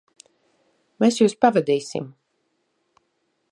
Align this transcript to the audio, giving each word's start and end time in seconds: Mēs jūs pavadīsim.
Mēs 1.03 1.19
jūs 1.21 1.37
pavadīsim. 1.45 2.09